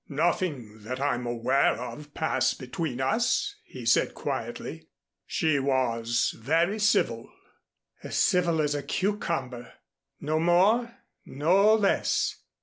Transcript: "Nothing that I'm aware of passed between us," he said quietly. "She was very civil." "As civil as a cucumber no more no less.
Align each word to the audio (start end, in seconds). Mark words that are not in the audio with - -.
"Nothing 0.09 0.81
that 0.81 0.99
I'm 0.99 1.27
aware 1.27 1.75
of 1.79 2.15
passed 2.15 2.57
between 2.57 2.99
us," 2.99 3.53
he 3.63 3.85
said 3.85 4.15
quietly. 4.15 4.89
"She 5.27 5.59
was 5.59 6.33
very 6.39 6.79
civil." 6.79 7.31
"As 8.01 8.15
civil 8.17 8.61
as 8.63 8.73
a 8.73 8.81
cucumber 8.81 9.73
no 10.19 10.39
more 10.39 10.91
no 11.23 11.75
less. 11.75 12.35